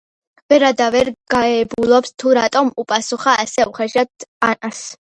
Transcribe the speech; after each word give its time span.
ვერა 0.53 0.71
და 0.79 0.87
ვერ 0.95 1.11
გებულობს 1.33 2.15
თუ 2.23 2.35
რატომ 2.41 2.75
უპასუხა 2.85 3.39
ასე 3.47 3.71
უხეშად 3.75 4.31
ანას. 4.51 4.85